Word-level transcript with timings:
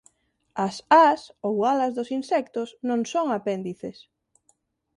As 0.67 0.75
ás 1.07 1.21
ou 1.47 1.55
alas 1.71 1.93
dos 1.97 2.09
insectos 2.19 2.69
non 2.89 3.01
son 3.13 3.27
apéndices. 3.37 3.97